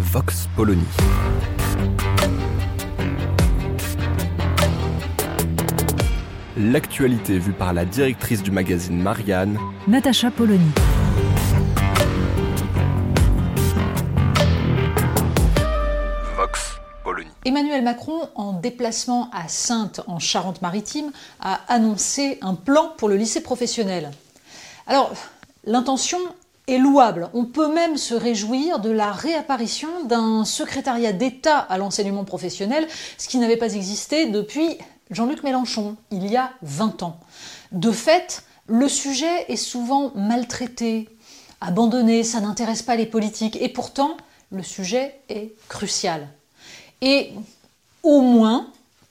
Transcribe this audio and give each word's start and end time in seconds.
Vox 0.00 0.48
Polony. 0.56 0.82
L'actualité 6.56 7.38
vue 7.38 7.52
par 7.52 7.74
la 7.74 7.84
directrice 7.84 8.42
du 8.42 8.50
magazine 8.50 8.98
Marianne, 8.98 9.58
Natacha 9.86 10.30
Polony. 10.30 10.70
Vox 16.34 16.80
Polony. 17.04 17.28
Emmanuel 17.44 17.84
Macron, 17.84 18.30
en 18.36 18.54
déplacement 18.54 19.28
à 19.34 19.48
Sainte 19.48 20.00
en 20.06 20.18
Charente-Maritime, 20.18 21.12
a 21.40 21.60
annoncé 21.68 22.38
un 22.40 22.54
plan 22.54 22.94
pour 22.96 23.10
le 23.10 23.16
lycée 23.16 23.42
professionnel. 23.42 24.10
Alors, 24.86 25.12
l'intention 25.66 26.18
est 26.66 26.78
louable. 26.78 27.30
On 27.34 27.44
peut 27.44 27.72
même 27.72 27.96
se 27.96 28.14
réjouir 28.14 28.80
de 28.80 28.90
la 28.90 29.12
réapparition 29.12 29.88
d'un 30.04 30.44
secrétariat 30.44 31.12
d'État 31.12 31.58
à 31.58 31.78
l'enseignement 31.78 32.24
professionnel, 32.24 32.86
ce 33.18 33.28
qui 33.28 33.38
n'avait 33.38 33.56
pas 33.56 33.74
existé 33.74 34.26
depuis 34.26 34.78
Jean-Luc 35.10 35.42
Mélenchon, 35.42 35.96
il 36.10 36.30
y 36.30 36.36
a 36.36 36.52
20 36.62 37.02
ans. 37.02 37.18
De 37.72 37.90
fait, 37.90 38.44
le 38.66 38.88
sujet 38.88 39.46
est 39.48 39.56
souvent 39.56 40.12
maltraité, 40.14 41.08
abandonné, 41.60 42.22
ça 42.22 42.40
n'intéresse 42.40 42.82
pas 42.82 42.96
les 42.96 43.06
politiques, 43.06 43.60
et 43.60 43.68
pourtant, 43.68 44.16
le 44.52 44.62
sujet 44.62 45.20
est 45.28 45.52
crucial. 45.68 46.28
Et 47.00 47.32
au 48.02 48.20
moins, 48.20 48.68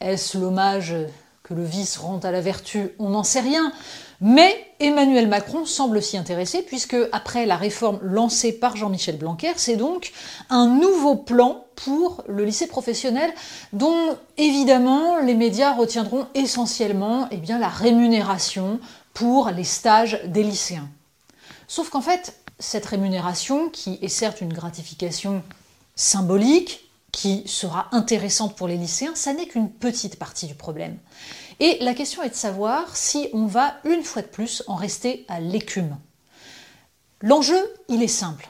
est-ce 0.00 0.38
l'hommage 0.38 0.94
que 1.42 1.54
le 1.54 1.64
vice 1.64 1.96
rend 1.96 2.18
à 2.18 2.30
la 2.30 2.40
vertu? 2.40 2.90
On 2.98 3.10
n'en 3.10 3.24
sait 3.24 3.40
rien. 3.40 3.72
Mais 4.20 4.66
Emmanuel 4.80 5.28
Macron 5.28 5.64
semble 5.64 6.02
s'y 6.02 6.18
intéresser 6.18 6.62
puisque 6.62 6.96
après 7.10 7.46
la 7.46 7.56
réforme 7.56 7.98
lancée 8.02 8.52
par 8.52 8.76
Jean-Michel 8.76 9.16
Blanquer, 9.16 9.52
c'est 9.56 9.76
donc 9.76 10.12
un 10.50 10.66
nouveau 10.66 11.16
plan 11.16 11.64
pour 11.74 12.22
le 12.28 12.44
lycée 12.44 12.66
professionnel 12.66 13.32
dont 13.72 14.18
évidemment 14.36 15.18
les 15.20 15.34
médias 15.34 15.72
retiendront 15.72 16.26
essentiellement 16.34 17.28
eh 17.30 17.40
la 17.46 17.68
rémunération 17.68 18.78
pour 19.14 19.50
les 19.50 19.64
stages 19.64 20.20
des 20.26 20.42
lycéens. 20.42 20.88
Sauf 21.66 21.88
qu'en 21.88 22.02
fait, 22.02 22.34
cette 22.58 22.84
rémunération, 22.84 23.70
qui 23.70 23.98
est 24.02 24.08
certes 24.08 24.42
une 24.42 24.52
gratification 24.52 25.42
symbolique, 25.94 26.89
qui 27.12 27.42
sera 27.46 27.88
intéressante 27.92 28.56
pour 28.56 28.68
les 28.68 28.76
lycéens, 28.76 29.14
ça 29.14 29.32
n'est 29.32 29.46
qu'une 29.46 29.70
petite 29.70 30.18
partie 30.18 30.46
du 30.46 30.54
problème. 30.54 30.98
Et 31.58 31.78
la 31.80 31.94
question 31.94 32.22
est 32.22 32.30
de 32.30 32.34
savoir 32.34 32.96
si 32.96 33.28
on 33.32 33.46
va 33.46 33.74
une 33.84 34.02
fois 34.02 34.22
de 34.22 34.28
plus 34.28 34.62
en 34.66 34.76
rester 34.76 35.24
à 35.28 35.40
l'écume. 35.40 35.96
L'enjeu, 37.20 37.60
il 37.88 38.02
est 38.02 38.08
simple. 38.08 38.48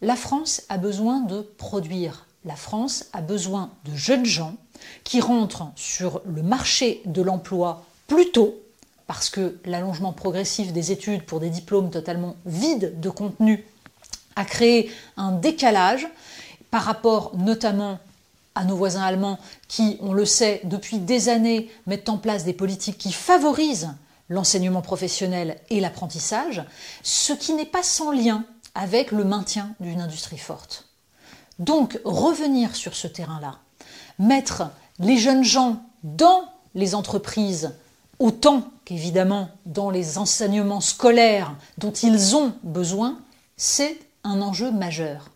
La 0.00 0.16
France 0.16 0.62
a 0.68 0.78
besoin 0.78 1.20
de 1.20 1.42
produire. 1.58 2.26
La 2.44 2.56
France 2.56 3.06
a 3.12 3.20
besoin 3.20 3.70
de 3.84 3.94
jeunes 3.94 4.24
gens 4.24 4.56
qui 5.04 5.20
rentrent 5.20 5.70
sur 5.76 6.22
le 6.24 6.42
marché 6.42 7.02
de 7.04 7.22
l'emploi 7.22 7.84
plus 8.06 8.30
tôt, 8.30 8.58
parce 9.06 9.28
que 9.28 9.58
l'allongement 9.64 10.12
progressif 10.12 10.72
des 10.72 10.90
études 10.90 11.24
pour 11.24 11.38
des 11.38 11.50
diplômes 11.50 11.90
totalement 11.90 12.36
vides 12.46 12.98
de 12.98 13.10
contenu 13.10 13.64
a 14.36 14.44
créé 14.44 14.90
un 15.16 15.32
décalage 15.32 16.08
par 16.70 16.82
rapport 16.82 17.32
notamment 17.36 17.98
à 18.54 18.64
nos 18.64 18.76
voisins 18.76 19.02
allemands 19.02 19.38
qui, 19.68 19.96
on 20.00 20.12
le 20.12 20.24
sait, 20.24 20.60
depuis 20.64 20.98
des 20.98 21.28
années 21.28 21.70
mettent 21.86 22.08
en 22.08 22.18
place 22.18 22.44
des 22.44 22.52
politiques 22.52 22.98
qui 22.98 23.12
favorisent 23.12 23.90
l'enseignement 24.28 24.82
professionnel 24.82 25.56
et 25.70 25.80
l'apprentissage, 25.80 26.64
ce 27.02 27.32
qui 27.32 27.54
n'est 27.54 27.66
pas 27.66 27.82
sans 27.82 28.12
lien 28.12 28.44
avec 28.74 29.10
le 29.10 29.24
maintien 29.24 29.74
d'une 29.80 30.00
industrie 30.00 30.38
forte. 30.38 30.86
Donc 31.58 32.00
revenir 32.04 32.74
sur 32.74 32.94
ce 32.94 33.06
terrain-là, 33.06 33.58
mettre 34.18 34.70
les 34.98 35.18
jeunes 35.18 35.44
gens 35.44 35.82
dans 36.04 36.44
les 36.74 36.94
entreprises 36.94 37.74
autant 38.18 38.70
qu'évidemment 38.84 39.48
dans 39.66 39.90
les 39.90 40.18
enseignements 40.18 40.80
scolaires 40.80 41.54
dont 41.78 41.92
ils 41.92 42.36
ont 42.36 42.52
besoin, 42.62 43.18
c'est 43.56 43.98
un 44.24 44.40
enjeu 44.40 44.70
majeur. 44.70 45.30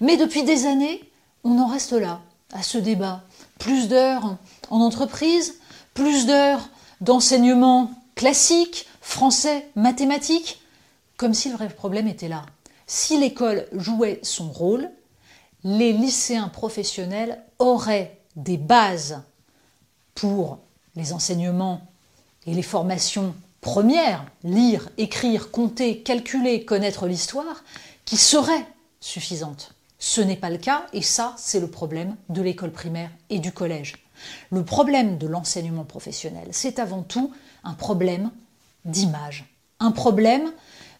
Mais 0.00 0.16
depuis 0.16 0.42
des 0.42 0.66
années, 0.66 1.02
on 1.44 1.58
en 1.58 1.66
reste 1.66 1.92
là, 1.92 2.20
à 2.52 2.62
ce 2.62 2.78
débat. 2.78 3.22
Plus 3.58 3.88
d'heures 3.88 4.36
en 4.70 4.80
entreprise, 4.80 5.58
plus 5.94 6.26
d'heures 6.26 6.68
d'enseignement 7.00 7.90
classique, 8.14 8.86
français, 9.00 9.66
mathématiques, 9.76 10.60
comme 11.16 11.34
si 11.34 11.48
le 11.50 11.56
vrai 11.56 11.68
problème 11.68 12.08
était 12.08 12.28
là. 12.28 12.46
Si 12.86 13.18
l'école 13.18 13.66
jouait 13.72 14.20
son 14.22 14.50
rôle, 14.50 14.90
les 15.64 15.92
lycéens 15.92 16.48
professionnels 16.48 17.42
auraient 17.58 18.18
des 18.36 18.56
bases 18.56 19.22
pour 20.14 20.58
les 20.96 21.12
enseignements 21.12 21.82
et 22.46 22.54
les 22.54 22.62
formations 22.62 23.34
premières, 23.60 24.24
lire, 24.42 24.88
écrire, 24.96 25.50
compter, 25.50 26.00
calculer, 26.02 26.64
connaître 26.64 27.06
l'histoire, 27.06 27.64
qui 28.04 28.16
seraient 28.16 28.66
suffisantes. 29.00 29.74
Ce 29.98 30.20
n'est 30.20 30.36
pas 30.36 30.50
le 30.50 30.58
cas 30.58 30.86
et 30.92 31.02
ça, 31.02 31.34
c'est 31.36 31.60
le 31.60 31.70
problème 31.70 32.16
de 32.28 32.42
l'école 32.42 32.72
primaire 32.72 33.10
et 33.28 33.38
du 33.38 33.52
collège. 33.52 33.96
Le 34.50 34.64
problème 34.64 35.18
de 35.18 35.26
l'enseignement 35.26 35.84
professionnel, 35.84 36.48
c'est 36.52 36.78
avant 36.78 37.02
tout 37.02 37.32
un 37.64 37.74
problème 37.74 38.30
d'image, 38.84 39.44
un 39.78 39.92
problème 39.92 40.52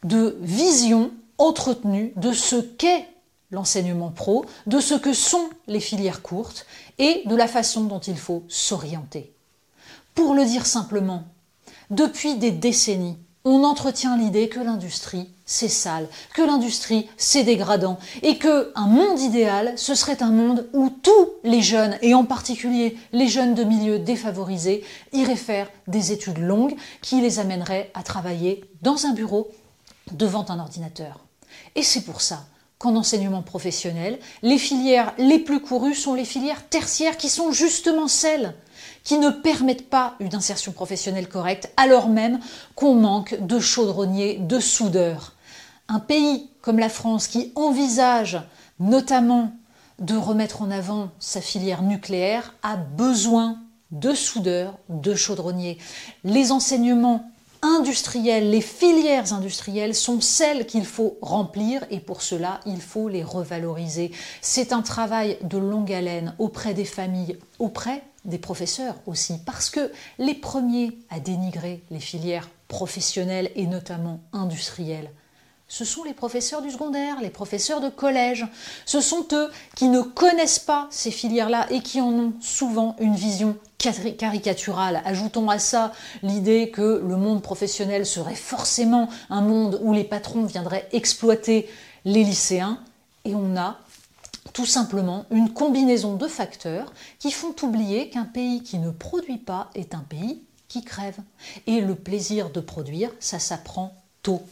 de 0.04 0.38
vision 0.40 1.12
entretenue 1.38 2.12
de 2.16 2.32
ce 2.32 2.56
qu'est 2.56 3.06
l'enseignement 3.50 4.10
pro, 4.10 4.44
de 4.66 4.80
ce 4.80 4.94
que 4.94 5.12
sont 5.12 5.48
les 5.66 5.80
filières 5.80 6.22
courtes 6.22 6.66
et 6.98 7.22
de 7.26 7.34
la 7.34 7.48
façon 7.48 7.84
dont 7.84 7.98
il 7.98 8.16
faut 8.16 8.44
s'orienter. 8.48 9.32
Pour 10.14 10.34
le 10.34 10.44
dire 10.44 10.66
simplement, 10.66 11.24
depuis 11.90 12.36
des 12.36 12.52
décennies, 12.52 13.18
on 13.44 13.64
entretient 13.64 14.16
l'idée 14.16 14.48
que 14.48 14.60
l'industrie, 14.60 15.30
c'est 15.46 15.68
sale, 15.68 16.08
que 16.34 16.42
l'industrie, 16.42 17.08
c'est 17.16 17.42
dégradant, 17.42 17.98
et 18.22 18.38
que 18.38 18.70
un 18.74 18.86
monde 18.86 19.18
idéal, 19.20 19.72
ce 19.76 19.94
serait 19.94 20.22
un 20.22 20.30
monde 20.30 20.68
où 20.72 20.90
tous 20.90 21.30
les 21.42 21.62
jeunes, 21.62 21.96
et 22.02 22.14
en 22.14 22.24
particulier 22.24 22.96
les 23.12 23.28
jeunes 23.28 23.54
de 23.54 23.64
milieux 23.64 23.98
défavorisés, 23.98 24.84
iraient 25.12 25.36
faire 25.36 25.70
des 25.86 26.12
études 26.12 26.38
longues 26.38 26.76
qui 27.00 27.20
les 27.20 27.38
amèneraient 27.38 27.90
à 27.94 28.02
travailler 28.02 28.64
dans 28.82 29.06
un 29.06 29.12
bureau 29.12 29.48
devant 30.12 30.44
un 30.50 30.58
ordinateur. 30.58 31.20
Et 31.74 31.82
c'est 31.82 32.02
pour 32.02 32.20
ça 32.20 32.44
qu'en 32.78 32.96
enseignement 32.96 33.42
professionnel, 33.42 34.18
les 34.42 34.58
filières 34.58 35.12
les 35.18 35.38
plus 35.38 35.60
courues 35.60 35.94
sont 35.94 36.14
les 36.14 36.24
filières 36.24 36.66
tertiaires 36.68 37.16
qui 37.16 37.28
sont 37.28 37.52
justement 37.52 38.08
celles 38.08 38.54
qui 39.04 39.18
ne 39.18 39.30
permettent 39.30 39.88
pas 39.88 40.14
une 40.20 40.34
insertion 40.34 40.72
professionnelle 40.72 41.28
correcte, 41.28 41.72
alors 41.76 42.08
même 42.08 42.40
qu'on 42.74 42.94
manque 42.94 43.38
de 43.40 43.58
chaudronniers, 43.58 44.38
de 44.38 44.60
soudeurs. 44.60 45.34
Un 45.88 46.00
pays 46.00 46.50
comme 46.60 46.78
la 46.78 46.88
France 46.88 47.26
qui 47.26 47.52
envisage 47.54 48.40
notamment 48.78 49.52
de 49.98 50.16
remettre 50.16 50.62
en 50.62 50.70
avant 50.70 51.10
sa 51.18 51.40
filière 51.40 51.82
nucléaire 51.82 52.54
a 52.62 52.76
besoin 52.76 53.58
de 53.90 54.14
soudeurs, 54.14 54.78
de 54.88 55.14
chaudronniers. 55.14 55.78
Les 56.24 56.52
enseignements 56.52 57.30
industriels, 57.62 58.50
les 58.50 58.60
filières 58.60 59.32
industrielles 59.32 59.94
sont 59.94 60.20
celles 60.20 60.66
qu'il 60.66 60.84
faut 60.84 61.18
remplir 61.20 61.84
et 61.90 62.00
pour 62.00 62.22
cela, 62.22 62.60
il 62.66 62.80
faut 62.80 63.08
les 63.08 63.24
revaloriser. 63.24 64.12
C'est 64.40 64.72
un 64.72 64.82
travail 64.82 65.36
de 65.42 65.58
longue 65.58 65.92
haleine 65.92 66.34
auprès 66.38 66.74
des 66.74 66.84
familles, 66.84 67.38
auprès 67.58 68.02
des 68.24 68.38
professeurs 68.38 68.96
aussi, 69.06 69.38
parce 69.44 69.70
que 69.70 69.90
les 70.18 70.34
premiers 70.34 70.98
à 71.10 71.20
dénigrer 71.20 71.82
les 71.90 72.00
filières 72.00 72.48
professionnelles 72.68 73.50
et 73.56 73.66
notamment 73.66 74.20
industrielles, 74.32 75.10
ce 75.70 75.84
sont 75.84 76.02
les 76.02 76.14
professeurs 76.14 76.62
du 76.62 76.70
secondaire, 76.72 77.20
les 77.20 77.30
professeurs 77.30 77.80
de 77.80 77.88
collège. 77.88 78.44
Ce 78.86 79.00
sont 79.00 79.24
eux 79.32 79.50
qui 79.76 79.86
ne 79.86 80.02
connaissent 80.02 80.58
pas 80.58 80.88
ces 80.90 81.12
filières-là 81.12 81.68
et 81.70 81.80
qui 81.80 82.00
en 82.00 82.08
ont 82.08 82.32
souvent 82.40 82.96
une 82.98 83.14
vision 83.14 83.56
caricaturale. 83.78 85.00
Ajoutons 85.04 85.48
à 85.48 85.60
ça 85.60 85.92
l'idée 86.24 86.70
que 86.70 87.00
le 87.06 87.16
monde 87.16 87.40
professionnel 87.40 88.04
serait 88.04 88.34
forcément 88.34 89.08
un 89.30 89.42
monde 89.42 89.78
où 89.82 89.92
les 89.92 90.02
patrons 90.02 90.42
viendraient 90.42 90.88
exploiter 90.90 91.68
les 92.04 92.24
lycéens. 92.24 92.80
Et 93.24 93.36
on 93.36 93.56
a 93.56 93.78
tout 94.52 94.66
simplement 94.66 95.24
une 95.30 95.52
combinaison 95.52 96.16
de 96.16 96.26
facteurs 96.26 96.92
qui 97.20 97.30
font 97.30 97.54
oublier 97.62 98.10
qu'un 98.10 98.24
pays 98.24 98.64
qui 98.64 98.78
ne 98.78 98.90
produit 98.90 99.38
pas 99.38 99.70
est 99.76 99.94
un 99.94 100.00
pays 100.00 100.42
qui 100.66 100.82
crève. 100.82 101.18
Et 101.68 101.80
le 101.80 101.94
plaisir 101.94 102.50
de 102.50 102.58
produire, 102.58 103.12
ça 103.20 103.38
s'apprend 103.38 103.94
tôt 104.24 104.42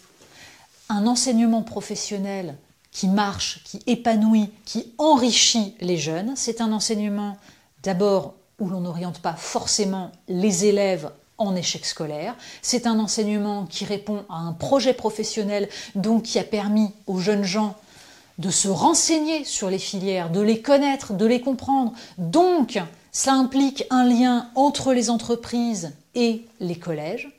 un 0.89 1.07
enseignement 1.07 1.63
professionnel 1.63 2.57
qui 2.91 3.09
marche, 3.09 3.63
qui 3.65 3.81
épanouit, 3.87 4.51
qui 4.65 4.93
enrichit 4.99 5.75
les 5.81 5.99
jeunes, 5.99 6.33
c'est 6.37 6.61
un 6.61 6.73
enseignement 6.73 7.37
d'abord 7.83 8.35
où 8.59 8.69
l'on 8.69 8.81
n'oriente 8.81 9.21
pas 9.21 9.35
forcément 9.35 10.11
les 10.29 10.65
élèves 10.65 11.11
en 11.37 11.55
échec 11.55 11.85
scolaire. 11.85 12.35
C'est 12.63 12.87
un 12.87 12.99
enseignement 12.99 13.67
qui 13.67 13.85
répond 13.85 14.25
à 14.29 14.37
un 14.39 14.53
projet 14.53 14.95
professionnel, 14.95 15.69
donc 15.95 16.25
qui 16.25 16.39
a 16.39 16.45
permis 16.45 16.91
aux 17.07 17.21
jeunes 17.21 17.45
gens 17.45 17.77
de 18.39 18.51
se 18.51 18.69
renseigner 18.69 19.45
sur 19.45 19.71
les 19.71 19.79
filières, 19.79 20.31
de 20.31 20.41
les 20.41 20.61
connaître, 20.61 21.13
de 21.13 21.27
les 21.27 21.41
comprendre. 21.41 21.93
Donc, 22.19 22.81
ça 23.13 23.33
implique 23.33 23.85
un 23.91 24.05
lien 24.05 24.49
entre 24.55 24.93
les 24.93 25.11
entreprises 25.11 25.93
et 26.15 26.45
les 26.61 26.77
collèges. 26.77 27.31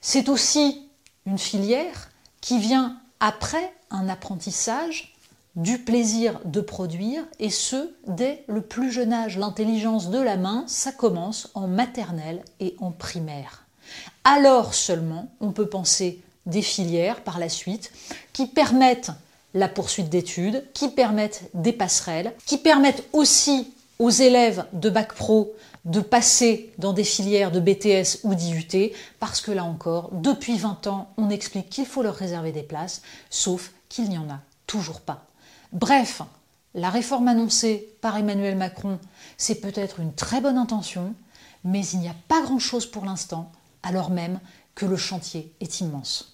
C'est 0.00 0.28
aussi 0.28 0.82
une 1.26 1.38
filière 1.38 2.10
qui 2.44 2.58
vient 2.58 2.98
après 3.20 3.72
un 3.90 4.06
apprentissage 4.10 5.16
du 5.56 5.78
plaisir 5.78 6.40
de 6.44 6.60
produire, 6.60 7.24
et 7.38 7.48
ce, 7.48 7.94
dès 8.06 8.44
le 8.48 8.60
plus 8.60 8.92
jeune 8.92 9.14
âge. 9.14 9.38
L'intelligence 9.38 10.10
de 10.10 10.18
la 10.18 10.36
main, 10.36 10.64
ça 10.66 10.92
commence 10.92 11.48
en 11.54 11.68
maternelle 11.68 12.42
et 12.60 12.76
en 12.80 12.90
primaire. 12.90 13.64
Alors 14.24 14.74
seulement, 14.74 15.30
on 15.40 15.52
peut 15.52 15.68
penser 15.68 16.20
des 16.44 16.60
filières 16.60 17.22
par 17.22 17.38
la 17.38 17.48
suite 17.48 17.90
qui 18.34 18.46
permettent 18.46 19.12
la 19.54 19.68
poursuite 19.68 20.10
d'études, 20.10 20.64
qui 20.74 20.88
permettent 20.88 21.44
des 21.54 21.72
passerelles, 21.72 22.34
qui 22.44 22.58
permettent 22.58 23.04
aussi 23.14 23.72
aux 23.98 24.10
élèves 24.10 24.66
de 24.74 24.90
bac 24.90 25.14
pro 25.14 25.54
de 25.84 26.00
passer 26.00 26.72
dans 26.78 26.92
des 26.92 27.04
filières 27.04 27.52
de 27.52 27.60
BTS 27.60 28.20
ou 28.24 28.34
d'IUT, 28.34 28.92
parce 29.20 29.40
que 29.40 29.52
là 29.52 29.64
encore, 29.64 30.10
depuis 30.12 30.56
20 30.56 30.86
ans, 30.86 31.12
on 31.16 31.30
explique 31.30 31.68
qu'il 31.68 31.86
faut 31.86 32.02
leur 32.02 32.14
réserver 32.14 32.52
des 32.52 32.62
places, 32.62 33.02
sauf 33.28 33.72
qu'il 33.88 34.08
n'y 34.08 34.18
en 34.18 34.30
a 34.30 34.40
toujours 34.66 35.00
pas. 35.00 35.26
Bref, 35.72 36.22
la 36.74 36.90
réforme 36.90 37.28
annoncée 37.28 37.94
par 38.00 38.16
Emmanuel 38.16 38.56
Macron, 38.56 38.98
c'est 39.36 39.60
peut-être 39.60 40.00
une 40.00 40.14
très 40.14 40.40
bonne 40.40 40.58
intention, 40.58 41.14
mais 41.64 41.86
il 41.86 42.00
n'y 42.00 42.08
a 42.08 42.16
pas 42.28 42.42
grand-chose 42.42 42.86
pour 42.86 43.04
l'instant, 43.04 43.52
alors 43.82 44.10
même 44.10 44.40
que 44.74 44.86
le 44.86 44.96
chantier 44.96 45.52
est 45.60 45.80
immense. 45.80 46.33